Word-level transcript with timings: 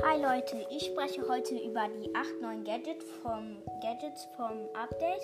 Leute, 0.00 0.66
ich 0.70 0.86
spreche 0.86 1.26
heute 1.28 1.56
über 1.58 1.88
die 1.88 2.14
8 2.14 2.40
neuen 2.40 2.64
Gadgets 2.64 3.04
vom, 3.22 3.56
Gadgets 3.82 4.26
vom 4.36 4.68
Update. 4.74 5.22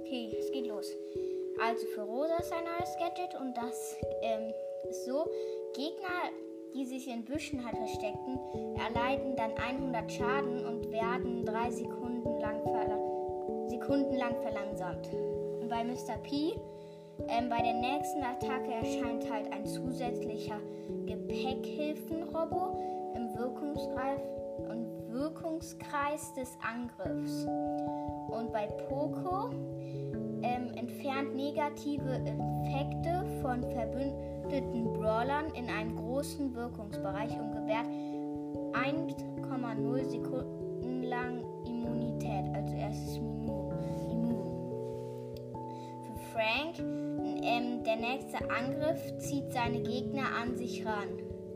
Okay, 0.00 0.34
es 0.38 0.50
geht 0.50 0.66
los. 0.66 0.86
Also 1.62 1.86
für 1.94 2.02
Rosa 2.02 2.36
ist 2.36 2.52
ein 2.52 2.64
neues 2.64 2.96
Gadget 2.98 3.40
und 3.40 3.56
das 3.56 3.96
ähm, 4.22 4.52
ist 4.88 5.06
so, 5.06 5.28
Gegner, 5.74 6.32
die 6.74 6.84
sich 6.84 7.08
in 7.08 7.24
Büschen 7.24 7.64
halt 7.64 7.76
verstecken, 7.76 8.38
erleiden 8.76 9.36
dann 9.36 9.52
100 9.56 10.10
Schaden 10.10 10.66
und 10.66 10.90
werden 10.90 11.44
3 11.44 11.70
Sekunden 11.70 12.40
lang, 12.40 12.60
Sekunden 13.68 14.16
lang 14.16 14.40
verlangsamt. 14.42 15.08
Und 15.60 15.68
bei 15.68 15.84
Mr. 15.84 16.18
P, 16.22 16.54
ähm, 17.28 17.48
bei 17.48 17.62
der 17.62 17.74
nächsten 17.74 18.22
Attacke 18.22 18.72
erscheint 18.72 19.30
halt 19.30 19.52
ein 19.52 19.66
zusätzlicher 19.66 20.60
Gepäckhilfenrobo 21.06 22.97
Wirkungskreis, 23.38 24.20
und 24.68 25.12
Wirkungskreis 25.12 26.34
des 26.34 26.58
Angriffs. 26.60 27.46
Und 28.30 28.52
bei 28.52 28.66
Poco 28.88 29.50
ähm, 30.42 30.72
entfernt 30.74 31.34
negative 31.34 32.20
Effekte 32.24 33.24
von 33.40 33.62
verbündeten 33.62 34.92
Brawlern 34.92 35.46
in 35.54 35.68
einem 35.70 35.96
großen 35.96 36.54
Wirkungsbereich 36.54 37.30
und 37.38 37.52
gewährt 37.52 37.86
1,0 38.72 40.04
Sekunden 40.04 41.02
lang 41.04 41.44
Immunität. 41.64 42.44
Also 42.54 42.74
er 42.74 42.90
ist 42.90 43.16
immun. 43.16 43.72
Für 46.02 46.18
Frank, 46.32 46.78
ähm, 46.78 47.84
der 47.84 47.96
nächste 47.96 48.38
Angriff 48.50 49.18
zieht 49.18 49.52
seine 49.52 49.80
Gegner 49.80 50.24
an 50.42 50.56
sich 50.56 50.84
ran. 50.84 51.08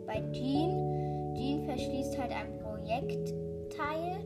Bei 0.07 0.23
Jean 0.33 1.12
Jean 1.35 1.65
verschließt 1.65 2.19
halt 2.19 2.33
ein 2.33 2.59
Projektteil, 2.59 4.25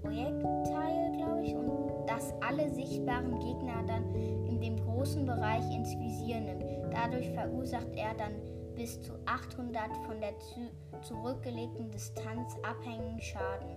Projektteil, 0.00 1.12
glaube 1.16 1.42
ich, 1.44 1.54
und 1.54 2.06
das 2.06 2.32
alle 2.40 2.70
sichtbaren 2.70 3.38
Gegner 3.38 3.82
dann 3.86 4.14
in 4.46 4.60
dem 4.60 4.76
großen 4.76 5.26
Bereich 5.26 5.64
ins 5.74 5.98
Visier 5.98 6.40
nimmt. 6.40 6.64
Dadurch 6.92 7.28
verursacht 7.30 7.94
er 7.94 8.14
dann 8.14 8.32
bis 8.74 9.00
zu 9.02 9.12
800 9.26 9.96
von 10.06 10.20
der 10.20 10.38
zu 10.38 10.60
zurückgelegten 11.02 11.90
Distanz 11.90 12.54
abhängigen 12.62 13.20
Schaden. 13.20 13.68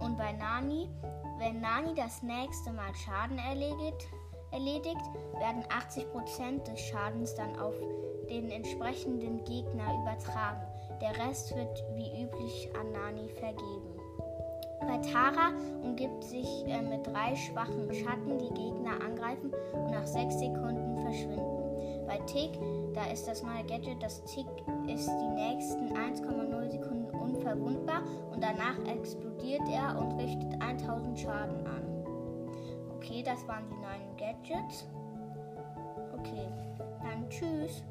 Und 0.00 0.16
bei 0.16 0.32
Nani, 0.32 0.88
wenn 1.38 1.60
Nani 1.60 1.94
das 1.94 2.22
nächste 2.22 2.72
Mal 2.72 2.94
Schaden 2.94 3.38
erledigt, 3.38 4.06
erledigt 4.52 5.00
werden 5.38 5.64
80% 5.64 6.64
des 6.64 6.80
Schadens 6.80 7.34
dann 7.34 7.58
auf 7.58 7.74
den 8.30 8.50
entsprechenden 8.50 9.44
Gegner 9.44 9.94
übertragen. 10.02 10.62
Der 11.00 11.26
Rest 11.26 11.54
wird 11.54 11.84
wie 11.94 12.22
üblich 12.22 12.70
an 12.78 12.92
Nani 12.92 13.28
vergeben. 13.28 14.00
Bei 14.80 14.98
Tara 14.98 15.52
umgibt 15.82 16.24
sich 16.24 16.64
äh, 16.66 16.80
mit 16.80 17.06
drei 17.06 17.34
schwachen 17.34 17.92
Schatten 17.92 18.38
die 18.38 18.54
Gegner 18.54 19.02
angreifen 19.04 19.52
und 19.72 19.90
nach 19.90 20.06
sechs 20.06 20.38
Sekunden 20.38 20.98
verschwinden. 21.02 22.06
Bei 22.06 22.18
Tick, 22.26 22.58
da 22.94 23.04
ist 23.10 23.26
das 23.26 23.42
neue 23.42 23.64
Gadget, 23.64 24.02
das 24.02 24.22
Tick 24.24 24.46
ist 24.86 25.08
die 25.08 25.34
nächsten 25.34 25.92
1,0 25.92 26.70
Sekunden 26.70 27.10
unverwundbar 27.10 28.02
und 28.32 28.42
danach 28.42 28.78
explodiert 28.86 29.62
er 29.72 29.98
und 29.98 30.18
richtet 30.18 30.60
1000 30.60 31.18
Schaden 31.18 31.66
an. 31.66 32.06
Okay, 32.96 33.22
das 33.24 33.46
waren 33.48 33.64
die 33.68 33.76
neuen 33.76 34.16
Gadgets. 34.16 34.86
Okay, 36.18 36.48
dann 37.02 37.28
tschüss. 37.28 37.82